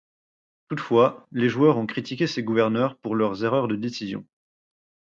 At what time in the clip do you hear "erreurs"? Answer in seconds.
3.45-3.67